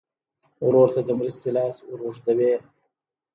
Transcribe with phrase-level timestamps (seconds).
[0.65, 2.53] ورور ته د مرستې لاس ور اوږدوې.